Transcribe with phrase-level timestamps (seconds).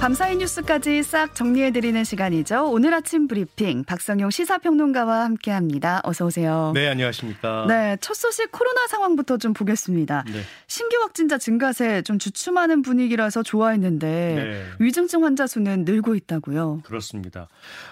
[0.00, 2.70] 밤사이 뉴스까지 싹 정리해드리는 시간이죠.
[2.70, 6.00] 오늘 아침 브리핑 박성용 시사평론가와 함께합니다.
[6.04, 6.72] 어서 오세요.
[6.74, 7.66] 네, 안녕하십니까.
[7.68, 10.24] 네, 첫 소식 코로나 상황부터 좀 보겠습니다.
[10.26, 10.40] 네.
[10.66, 14.64] 신규 확진자 증가세 좀 주춤하는 분위기라서 좋아했는데 네.
[14.78, 16.80] 위중증 환자 수는 늘고 있다고요.
[16.84, 17.48] 그렇습니다.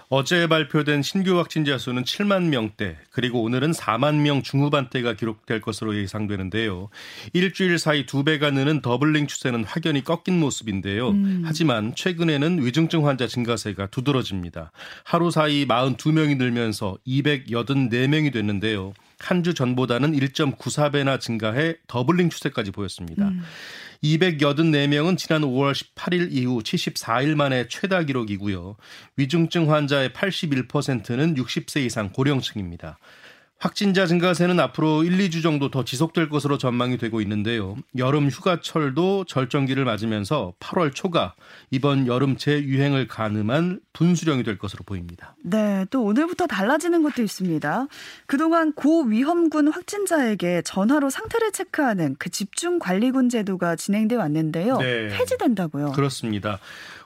[0.09, 6.88] 어제 발표된 신규 확진자 수는 7만 명대, 그리고 오늘은 4만 명 중후반대가 기록될 것으로 예상되는데요.
[7.34, 11.11] 일주일 사이 두 배가 느는 더블링 추세는 확연히 꺾인 모습인데요.
[11.11, 11.42] 음.
[11.45, 14.70] 하지만 최근에는 위중증 환자 증가세가 두드러집니다.
[15.02, 18.95] 하루 사이 42명이 늘면서 284명이 됐는데요.
[19.19, 23.27] 한 주 전보다는 1.94배나 증가해 더블링 추세까지 보였습니다.
[23.27, 23.42] 음.
[24.05, 28.77] 284명은 지난 5월 18일 이후 74일 만에 최다 기록이고요.
[29.17, 32.98] 위중증 환자의 81%는 60세 이상 고령층입니다.
[33.61, 37.75] 확진자 증가세는 앞으로 1, 2주 정도 더 지속될 것으로 전망이 되고 있는데요.
[37.97, 41.34] 여름 휴가철도 절정기를 맞으면서 8월 초가
[41.73, 45.34] 이번 여름 재유행을 가늠한 분수령이 될 것으로 보입니다.
[45.42, 47.89] 네, 또 오늘부터 달라지는 것도 있습니다.
[48.27, 54.78] 그동안 고위험군 확진자에게 전화로 상태를 체크하는 그 집중관리군 제도가 진행돼 왔는데요.
[54.78, 55.09] 네.
[55.09, 55.93] 폐지된다고요.
[55.93, 56.61] 그렇습니다.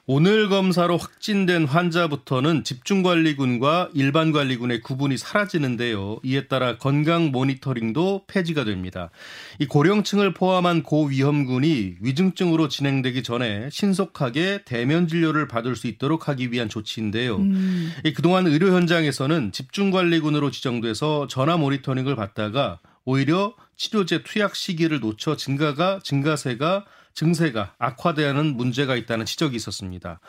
[0.05, 6.19] 오늘 검사로 확진된 환자부터는 집중관리군과 일반관리군의 구분이 사라지는데요.
[6.23, 9.11] 이에 따라 건강 모니터링도 폐지가 됩니다.
[9.59, 16.67] 이 고령층을 포함한 고위험군이 위중증으로 진행되기 전에 신속하게 대면 진료를 받을 수 있도록 하기 위한
[16.67, 17.37] 조치인데요.
[17.37, 17.93] 음.
[18.13, 26.83] 그동안 의료 현장에서는 집중관리군으로 지정돼서 전화 모니터링을 받다가 오히려 치료제 투약 시기를 놓쳐 증가가 증가세가
[27.13, 30.19] 증세가 악화되는 문제가 있다는 지적이 있었습니다.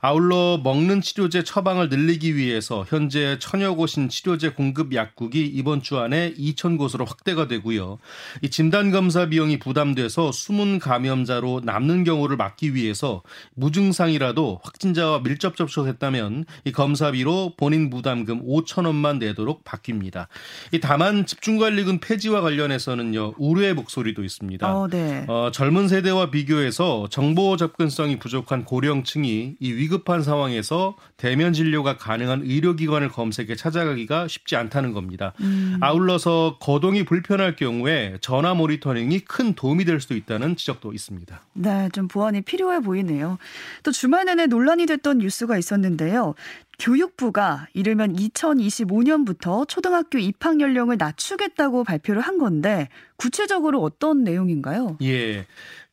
[0.00, 6.34] 아울러 먹는 치료제 처방을 늘리기 위해서 현재 천여 곳인 치료제 공급 약국이 이번 주 안에
[6.34, 7.98] 2천 곳으로 확대가 되고요.
[8.42, 13.22] 이 진단 검사 비용이 부담돼서 숨은 감염자로 남는 경우를 막기 위해서
[13.54, 20.26] 무증상이라도 확진자와 밀접 접촉했다면 이 검사비로 본인 부담금 5천 원만 내도록 바뀝니다.
[20.72, 24.70] 이 다만 집중관리군 폐지와 관련해서는요 우려의 목소리도 있습니다.
[24.70, 25.24] 어, 네.
[25.28, 32.42] 어, 젊은 세대와 비교해서 정보 접근성이 부족한 고령층이 이 위급 위급한 상황에서 대면 진료가 가능한
[32.42, 35.32] 의료기관을 검색해 찾아가기가 쉽지 않다는 겁니다.
[35.40, 35.78] 음.
[35.80, 41.40] 아울러서 거동이 불편할 경우에 전화 모니터링이 큰 도움이 될 수도 있다는 지적도 있습니다.
[41.54, 43.38] 네, 좀 보완이 필요해 보이네요.
[43.82, 46.34] 또 주말 내내 논란이 됐던 뉴스가 있었는데요.
[46.78, 54.98] 교육부가 이르면 2025년부터 초등학교 입학 연령을 낮추겠다고 발표를 한 건데 구체적으로 어떤 내용인가요?
[55.02, 55.46] 예.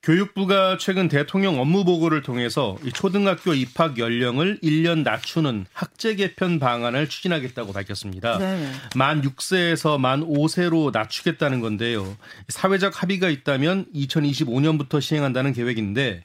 [0.03, 7.08] 교육부가 최근 대통령 업무 보고를 통해서 이 초등학교 입학 연령을 1년 낮추는 학제 개편 방안을
[7.08, 8.40] 추진하겠다고 밝혔습니다.
[8.40, 8.68] 네.
[8.96, 12.18] 만 6세에서 만 5세로 낮추겠다는 건데요.
[12.47, 16.24] 사회적 합의가 있다면 2025년부터 시행한다는 계획인데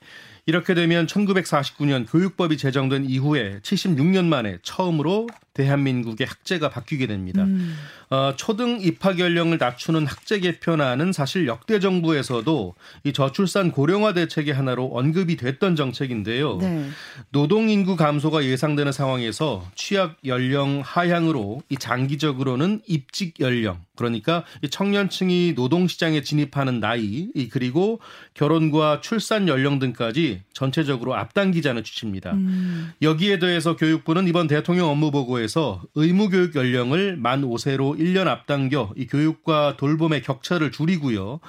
[0.49, 7.44] 이렇게 되면 1949년 교육법이 제정된 이후에 76년 만에 처음으로 대한민국의 학제가 바뀌게 됩니다.
[7.44, 7.75] 음.
[8.11, 12.75] 어, 초등 입학 연령을 낮추는 학제 개편안은 사실 역대 정부에서도
[13.05, 16.59] 이 저출산 고령화 대책의 하나로 언급이 됐던 정책인데요.
[16.59, 16.89] 네.
[17.31, 25.55] 노동 인구 감소가 예상되는 상황에서 취약 연령 하향으로 이 장기적으로는 입직 연령 그러니까 이 청년층이
[25.56, 27.99] 노동 시장에 진입하는 나이 그리고
[28.34, 32.33] 결혼과 출산 연령 등까지 전체적으로 앞당기자는 취지입니다.
[32.34, 32.93] 음.
[33.03, 39.07] 여기에 대해서 교육부는 이번 대통령 업무 보고에 정부에서 의무교육 연령을 만 5세로 1년 앞당겨 이
[39.07, 41.41] 교육과 돌봄의 격차를 줄이고요.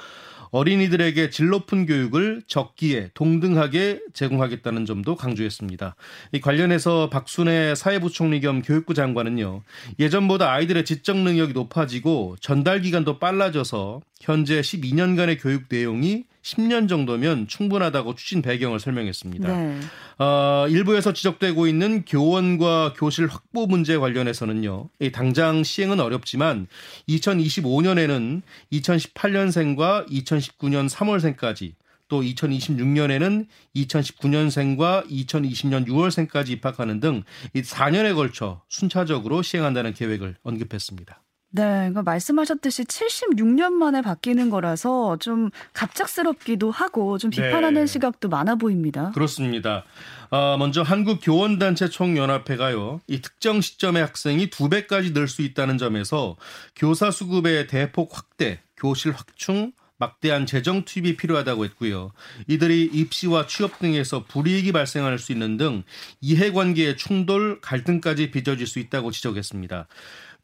[0.51, 5.95] 어린이들에게 질 높은 교육을 적기에 동등하게 제공하겠다는 점도 강조했습니다.
[6.31, 9.63] 이 관련해서 박순애 사회부총리 겸 교육부 장관은요.
[9.99, 18.15] 예전보다 아이들의 지적 능력이 높아지고 전달 기간도 빨라져서 현재 12년간의 교육 내용이 10년 정도면 충분하다고
[18.15, 19.47] 추진 배경을 설명했습니다.
[19.47, 19.79] 네.
[20.17, 24.89] 어, 일부에서 지적되고 있는 교원과 교실 확보 문제 관련해서는요.
[25.11, 26.67] 당장 시행은 어렵지만
[27.09, 28.41] 2025년에는
[28.71, 31.73] 2018년생과 2019년 3월생까지
[32.07, 37.23] 또 2026년에는 2019년생과 2020년 6월생까지 입학하는 등
[37.53, 41.21] 4년에 걸쳐 순차적으로 시행한다는 계획을 언급했습니다.
[41.49, 47.87] 네, 그러니까 말씀하셨듯이 76년 만에 바뀌는 거라서 좀 갑작스럽기도 하고 좀 비판하는 네.
[47.87, 49.11] 시각도 많아 보입니다.
[49.11, 49.85] 그렇습니다.
[50.29, 56.35] 어, 먼저 한국 교원단체 총연합회가요, 이 특정 시점의 학생이 두 배까지 늘 수 있다는 점에서
[56.75, 62.11] 교사 수급의 대폭 확대, 교실 확충, 막대한 재정 투입이 필요하다고 했고요.
[62.47, 65.83] 이들이 입시와 취업 등에서 불이익이 발생할 수 있는 등
[66.21, 69.87] 이해관계의 충돌, 갈등까지 빚어질 수 있다고 지적했습니다.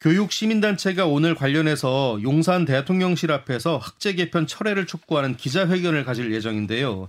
[0.04, 7.08] 교육 시민단체가 오늘 관련해서 용산 대통령실 앞에서 학제 개편 철회를 촉구하는 기자회견을 가질 예정인데요.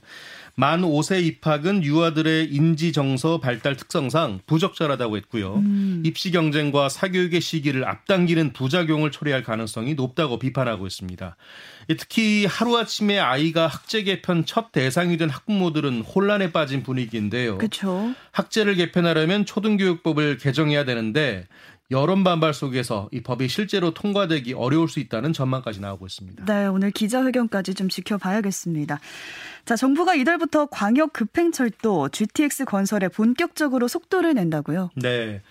[0.57, 5.55] 만 5세 입학은 유아들의 인지 정서 발달 특성상 부적절하다고 했고요.
[5.55, 6.03] 음.
[6.05, 11.35] 입시 경쟁과 사교육의 시기를 앞당기는 부작용을 초래할 가능성이 높다고 비판하고 있습니다.
[11.99, 17.57] 특히 하루아침에 아이가 학제 개편 첫 대상이 된 학부모들은 혼란에 빠진 분위기인데요.
[17.57, 18.13] 그렇죠.
[18.31, 21.45] 학제를 개편하려면 초등교육법을 개정해야 되는데
[21.91, 26.45] 여론 반발 속에서 이 법이 실제로 통과되기 어려울 수 있다는 전망까지 나오고 있습니다.
[26.45, 28.99] 네, 오늘 기자회견까지 좀 지켜봐야겠습니다.
[29.65, 34.91] 자, 정부가 이달부터 광역 급행철도 GTX 건설에 본격적으로 속도를 낸다고요?
[34.95, 35.41] 네.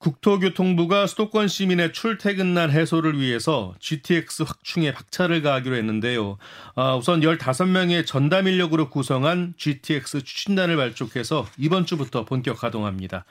[0.00, 6.38] 국토교통부가 수도권 시민의 출퇴근난 해소를 위해서 GTX 확충에 박차를 가하기로 했는데요.
[6.74, 13.26] 아, 우선 15명의 전담 인력으로 구성한 GTX 추진단을 발족해서 이번 주부터 본격 가동합니다.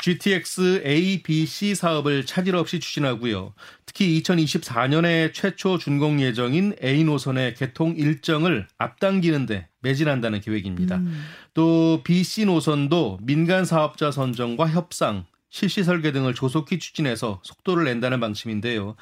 [0.00, 3.52] GTX A, B, C 사업을 차질 없이 추진하고요.
[3.84, 10.96] 특히 2024년에 최초 준공 예정인 A 노선의 개통 일정을 앞당기는데 매진한다는 계획입니다.
[10.96, 11.22] 음.
[11.52, 18.18] 또 B, C 노선도 민간 사업자 선정과 협상, 실시 설계 등을 조속히 추진해서 속도를 낸다는
[18.18, 18.96] 방침인데요.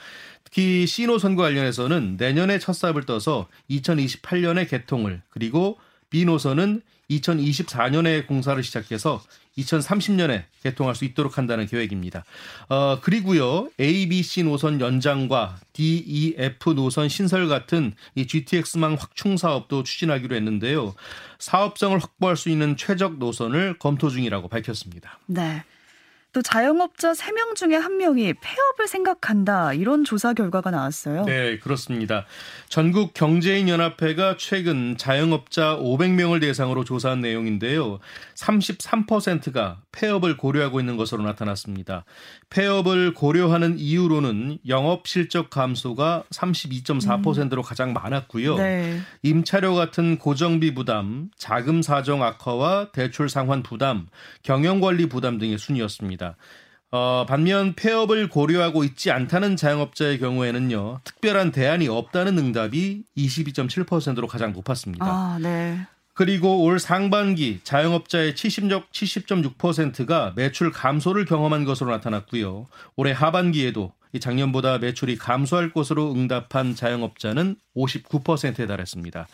[0.45, 5.79] 특히 C노선과 관련해서는 내년에 첫 삽을 떠서 2028년에 개통을 그리고
[6.11, 9.23] B노선은 2024년에 공사를 시작해서
[9.57, 12.23] 2030년에 개통할 수 있도록 한다는 계획입니다.
[12.69, 18.99] 어, 그리고요, A, B, C 노선 연장과 D, E, F 노선 신설 같은 이 GTX망
[19.01, 20.95] 확충 사업도 추진하기로 했는데요.
[21.39, 25.19] 사업성을 확보할 수 있는 최적 노선을 검토 중이라고 밝혔습니다.
[25.27, 25.65] 네.
[26.33, 29.75] 또 자영업자 3명 중에 1명이 폐업을 생각한다.
[29.75, 31.27] 이런 조사 결과가 나왔어요.
[31.27, 32.25] 네, 그렇습니다.
[32.71, 37.99] 전국 경제인 연합회가 최근 자영업자 500명을 대상으로 조사한 내용인데요.
[38.35, 42.05] 33%가 폐업을 고려하고 있는 것으로 나타났습니다.
[42.49, 47.63] 폐업을 고려하는 이유로는 영업 실적 감소가 32.4%로 음.
[47.63, 48.57] 가장 많았고요.
[48.57, 49.01] 네.
[49.23, 54.07] 임차료 같은 고정비 부담, 자금 사정 악화와 대출 상환 부담,
[54.43, 56.22] 경영 관리 부담 등의 순이었습니다.
[56.23, 56.37] 있습니다.
[56.93, 65.05] 어, 반면 폐업을 고려하고 있지 않다는 자영업자의 경우에는요, 특별한 대안이 없다는 응답이 22.7%로 가장 높았습니다.
[65.05, 65.87] 아, 네.
[66.15, 72.67] 그리고 올 상반기 자영업자의 70, 70.6%가 매출 감소를 경험한 것으로 나타났고요.
[72.97, 79.27] 올해 하반기에도 작년보다 매출이 감소할 것으로 응답한 자영업자는 59%에 달했습니다.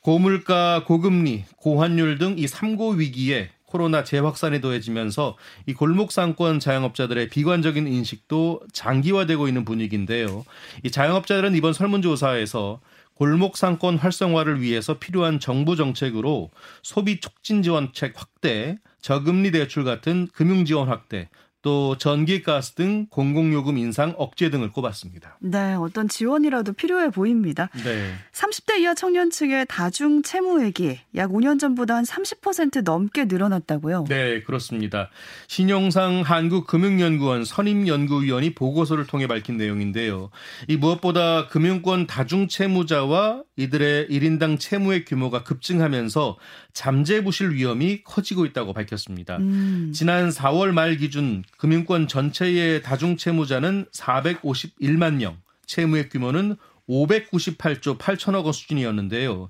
[0.00, 5.36] 고물가, 고금리, 고환율 등 이 3고 위기에 코로나 재확산이 더해지면서
[5.66, 10.44] 이 골목 상권 자영업자들의 비관적인 인식도 장기화되고 있는 분위기인데요.
[10.84, 12.80] 이 자영업자들은 이번 설문조사에서
[13.14, 16.50] 골목 상권 활성화를 위해서 필요한 정부 정책으로
[16.82, 21.30] 소비 촉진 지원책 확대, 저금리 대출 같은 금융 지원 확대,
[21.62, 25.38] 또 전기, 가스 등 공공요금 인상 억제 등을 꼽았습니다.
[25.40, 27.68] 네, 어떤 지원이라도 필요해 보입니다.
[27.84, 28.12] 네.
[28.32, 34.06] 30대 이하 청년층의 다중 채무액이 약 5년 전보다 한 30% 넘게 늘어났다고요?
[34.08, 35.08] 네, 그렇습니다.
[35.46, 40.30] 신용상 한국금융연구원 선임연구위원이 보고서를 통해 밝힌 내용인데요.
[40.66, 46.38] 이 무엇보다 금융권 다중 채무자와 이들의 1인당 채무의 규모가 급증하면서
[46.72, 49.36] 잠재 부실 위험이 커지고 있다고 밝혔습니다.
[49.36, 49.92] 음.
[49.94, 56.56] 지난 4월 말 기준 금융권 전체의 다중 채무자는 451만 명, 채무액 규모는
[56.88, 59.48] 598조 8천억 원 수준이었는데요.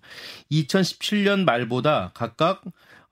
[0.50, 2.60] 2017년 말보다 각각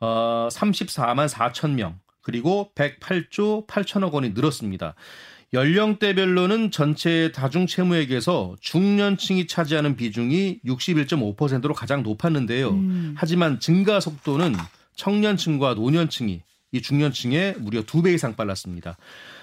[0.00, 4.94] 어 34만 4천 명, 그리고 108조 8천억 원이 늘었습니다.
[5.54, 12.68] 연령대별로는 전체 다중 채무액에서 중년층이 차지하는 비중이 61.5%로 가장 높았는데요.
[12.72, 13.14] 음.
[13.16, 14.54] 하지만 증가 속도는
[14.96, 16.42] 청년층과 노년층이
[16.72, 18.96] 이 중년층에 무려 두 배 이상 빨랐습니다.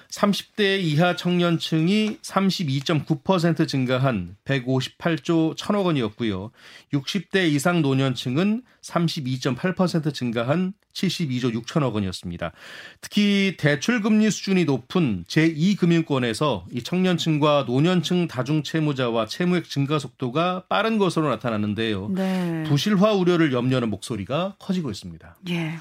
[0.09, 6.51] 30대 이하 청년층이 32.9% 증가한 158조 1천억 원이었고요.
[6.93, 12.53] 60대 이상 노년층은 32.8% 증가한 72조 6천억 원이었습니다.
[13.01, 20.97] 특히 대출 금리 수준이 높은 제2금융권에서 이 청년층과 노년층 다중 채무자와 채무액 증가 속도가 빠른
[20.97, 22.09] 것으로 나타났는데요.
[22.09, 22.63] 네.
[22.67, 25.37] 부실화 우려를 염려하는 목소리가 커지고 있습니다.
[25.49, 25.79] 예.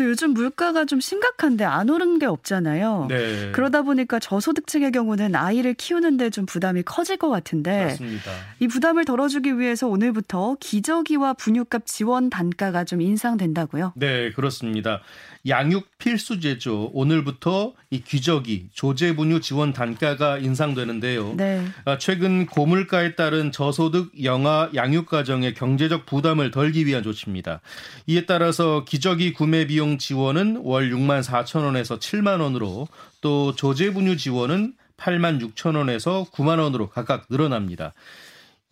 [0.00, 3.08] 또 요즘 물가가 좀 심각한데 안 오른 게 없잖아요.
[3.10, 3.52] 네.
[3.52, 8.30] 그러다 보니까 저소득층의 경우는 아이를 키우는데 좀 부담이 커질 것 같은데 맞습니다.
[8.60, 13.92] 이 부담을 덜어주기 위해서 오늘부터 기저귀와 분유값 지원 단가가 좀 인상된다고요?
[13.94, 15.02] 네, 그렇습니다.
[15.46, 16.90] 양육 필수제죠.
[16.92, 21.34] 오늘부터 이 기저귀, 조제 분유 지원 단가가 인상되는데요.
[21.36, 21.64] 네.
[21.84, 27.60] 아, 최근 고물가에 따른 저소득 영아 양육 가정의 경제적 부담을 덜기 위한 조치입니다.
[28.06, 32.88] 이에 따라서 기저귀 구매 비용 지원은 월 6만 4천 원에서 7만 원으로
[33.20, 37.94] 또 조제 분유 지원은 8만 6천 원에서 9만 원으로 각각 늘어납니다.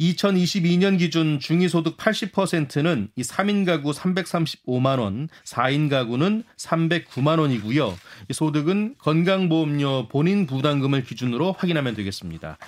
[0.00, 7.98] 2022년 기준 중위소득 80%는 이 3인 가구 335만 원, 4인 가구는 309만 원이고요.
[8.28, 12.58] 이 소득은 건강보험료 본인 부담금을 기준으로 확인하면 되겠습니다.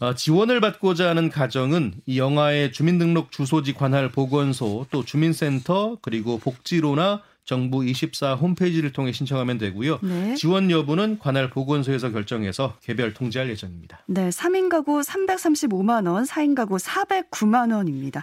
[0.00, 7.22] 어, 지원을 받고자 하는 가정은 이 영아의 주민등록 주소지 관할 보건소 또 주민센터 그리고 복지로나
[7.44, 9.98] 정부 24 홈페이지를 통해 신청하면 되고요.
[10.02, 10.34] 네.
[10.36, 14.00] 지원 여부는 관할 보건소에서 결정해서 개별 통지할 예정입니다.
[14.06, 18.22] 네, 3인 가구 335만 원, 4인 가구 409만 원입니다.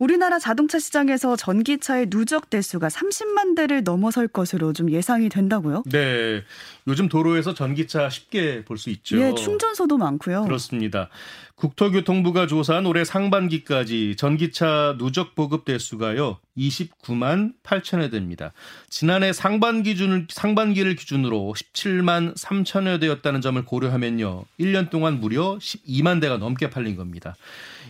[0.00, 5.84] 우리나라 자동차 시장에서 전기차의 누적 대수가 30만 대를 넘어설 것으로 좀 예상이 된다고요?
[5.86, 6.42] 네.
[6.88, 9.18] 요즘 도로에서 전기차 쉽게 볼 수 있죠.
[9.20, 10.44] 예, 충전소도 많고요.
[10.44, 11.10] 그렇습니다.
[11.56, 16.38] 국토교통부가 조사한 올해 상반기까지 전기차 누적 보급 대수가요.
[16.56, 18.52] 29만 8천여 대입니다.
[18.88, 24.44] 지난해 상반기 준 상반기를 기준으로 17만 3천여 대였다는 점을 고려하면요.
[24.60, 27.34] 1년 동안 무려 12만 대가 넘게 팔린 겁니다.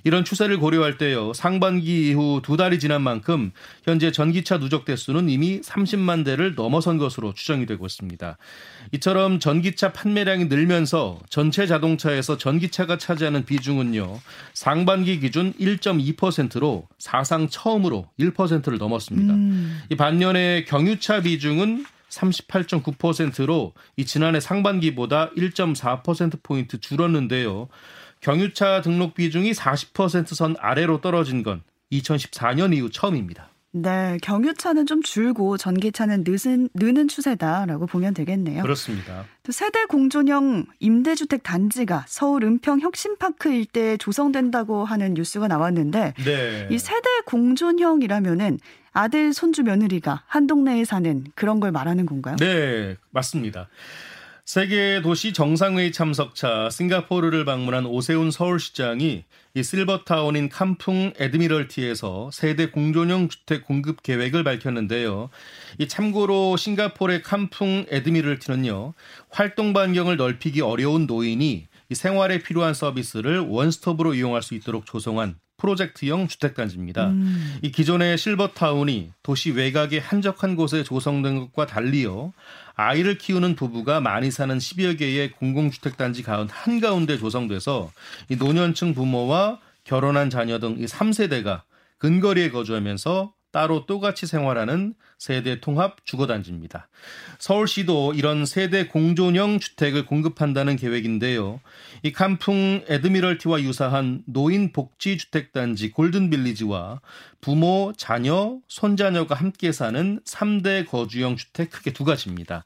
[0.02, 1.32] 이런 추세를 고려할 때요.
[1.32, 3.52] 상반기 이후 두 달이 지난 만큼
[3.84, 8.36] 현재 전기차 누적 대수는 이미 30만 대를 넘어선 것으로 추정이 되고 있습니다.
[8.92, 14.20] 이처럼 전기차 판매량이 늘면서 전체 자동차에서 전기차가 차지하는 비 중은요.
[14.52, 19.34] 상반기 기준 1.2%로 사상 처음으로 1%를 넘었습니다.
[19.34, 19.80] 음.
[19.90, 27.68] 이 반년에 경유차 비중은 38.9%로 이 지난해 상반기보다 1.4% 포인트 줄었는데요.
[28.20, 33.50] 경유차 등록 비중이 40%선 아래로 떨어진 건 2014년 이후 처음입니다.
[33.76, 38.62] 네, 경유차는 좀 줄고 전기차는 느는, 느는 추세다라고 보면 되겠네요.
[38.62, 39.24] 그렇습니다.
[39.42, 46.68] 또 세대 공존형 임대주택 단지가 서울 은평 혁신파크 일대에 조성된다고 하는 뉴스가 나왔는데 네.
[46.70, 48.60] 이 세대 공존형이라면은
[48.92, 52.36] 아들 손주 며느리가 한 동네에 사는 그런 걸 말하는 건가요?
[52.36, 53.68] 네, 맞습니다.
[54.44, 59.24] 세계 도시 정상회의 참석차 싱가포르를 방문한 오세훈 서울시장이
[59.54, 65.30] 이 실버타운인 캄풍 에드미럴티에서 세대 공존형 주택 공급 계획을 밝혔는데요.
[65.78, 68.92] 이 참고로 싱가포르의 캄풍 에드미럴티는요.
[69.30, 76.28] 활동 반경을 넓히기 어려운 노인이 이 생활에 필요한 서비스를 원스톱으로 이용할 수 있도록 조성한 프로젝트형
[76.28, 77.08] 주택단지입니다.
[77.08, 77.58] 음.
[77.62, 82.32] 이 기존의 실버타운이 도시 외곽의 한적한 곳에 조성된 것과 달리요.
[82.74, 87.92] 아이를 키우는 부부가 많이 사는 10여 개의 공공주택단지 가운 한가운데 조성돼서
[88.28, 91.62] 이 노년층 부모와 결혼한 자녀 등 이 3세대가
[91.98, 96.88] 근거리에 거주하면서 따로 또같이 생활하는 세대 통합 주거단지입니다.
[97.38, 101.60] 서울시도 이런 세대 공존형 주택을 공급한다는 계획인데요.
[102.02, 107.00] 이 캄풍 에드미럴티와 유사한 노인 복지 주택단지 골든빌리지와
[107.40, 112.64] 부모, 자녀, 손자녀가 함께 사는 3대 거주형 주택 크게 두 가지입니다.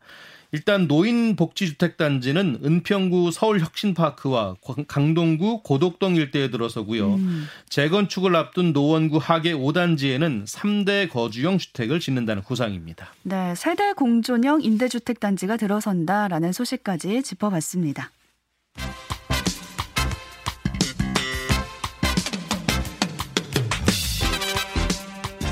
[0.52, 7.14] 일단 노인 복지주택단지는 은평구 서울혁신파크와 강동구 고덕동 일대에 들어서고요.
[7.14, 7.46] 음.
[7.68, 13.12] 재건축을 앞둔 노원구 하계 5단지에는 3대 거주형 주택을 짓는다는 구상입니다.
[13.22, 18.10] 네, 세대 공존형 임대주택단지가 들어선다라는 소식까지 짚어봤습니다.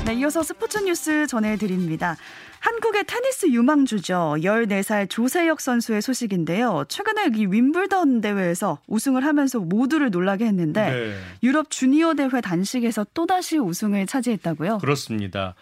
[0.07, 2.15] 네, 이어서 스포츠 뉴스 전해드립니다.
[2.61, 4.37] 한국의 테니스 유망주죠.
[4.39, 6.85] 14살 조세혁 선수의 소식인데요.
[6.87, 11.19] 최근에 이 윈블던 대회에서 우승을 하면서 모두를 놀라게 했는데 네.
[11.43, 14.77] 유럽 주니어 대회 단식에서 또다시 우승을 차지했다고요?
[14.77, 15.55] 그렇습니다.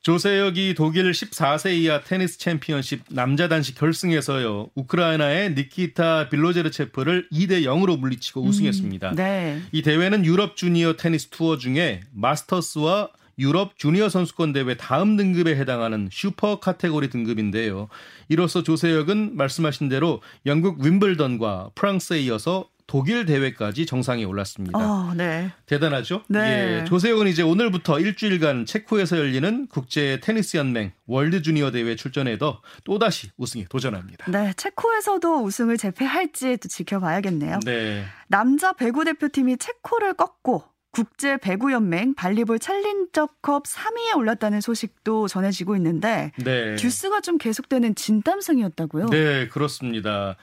[0.00, 4.70] 조세혁이 독일 14세 이하 테니스 챔피언십 남자 단식 결승에서요.
[4.74, 9.10] 우크라이나의 니키타 빌로제르체프를 2대 0으로 물리치고 음, 우승했습니다.
[9.10, 9.62] 음, 네.
[9.70, 16.08] 이 대회는 유럽 주니어 테니스 투어 중에 마스터스와 유럽 주니어 선수권 대회 다음 등급에 해당하는
[16.10, 17.88] 슈퍼 카테고리 등급인데요.
[18.28, 24.78] 이로써 조세혁은 말씀하신 대로 영국 윔블던과 프랑스에 이어서 독일 대회까지 정상에 올랐습니다.
[24.78, 25.50] 어, 네.
[25.66, 26.22] 대단하죠?
[26.28, 26.80] 네.
[26.82, 33.30] 예, 조세혁은 이제 오늘부터 일주일간 체코에서 열리는 국제 테니스 연맹 월드 주니어 대회 출전해도 또다시
[33.38, 34.30] 우승에 도전합니다.
[34.30, 37.60] 네, 체코에서도 우승을 재패할지 또 지켜봐야겠네요.
[37.64, 38.04] 네.
[38.28, 40.64] 남자 배구 대표팀이 체코를 꺾고
[40.94, 46.76] 국제 배구 연맹 발리볼 챌린저컵 3위에 올랐다는 소식도 전해지고 있는데 네.
[46.76, 49.06] 듀스가 좀 계속되는 진땀승이었다고요?
[49.06, 50.36] 네, 그렇습니다.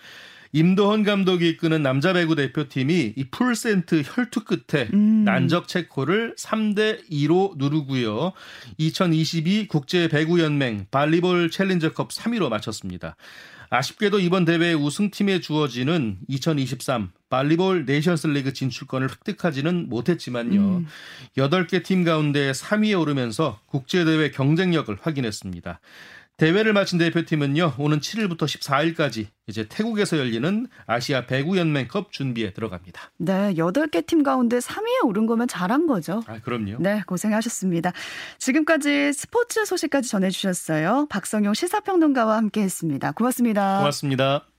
[0.53, 5.24] 임도헌 감독이 이끄는 남자 배구 대표팀이 이 풀세트 혈투 끝에 음.
[5.24, 8.34] 난적 체코를 3대 2로 누르고요.
[8.77, 13.15] 2022 국제 배구 연맹 발리볼 챌린저컵 3위로 마쳤습니다.
[13.71, 20.59] 아쉽게도 이번 대회 우승팀에 주어지는 2023 발리볼 네이션스 리그 진출권을 획득하지는 못했지만요.
[20.59, 20.87] 음.
[21.37, 25.79] 8개 팀 가운데 3위에 오르면서 국제대회 경쟁력을 확인했습니다.
[26.38, 33.11] 대회를 마친 대표팀은요, 오는 7일부터 14일까지 이제 태국에서 열리는 아시아 배구 연맹컵 준비에 들어갑니다.
[33.17, 36.23] 네, 8개 팀 가운데 3위에 오른 거면 잘한 거죠.
[36.27, 36.77] 아, 그럼요.
[36.79, 37.93] 네, 고생하셨습니다.
[38.39, 41.07] 지금까지 스포츠 소식까지 전해 주셨어요.
[41.09, 43.11] 박성용 시사평론가와 함께 했습니다.
[43.11, 43.77] 고맙습니다.
[43.77, 44.50] 고맙습니다.